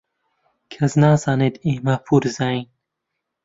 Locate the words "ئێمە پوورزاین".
1.65-2.65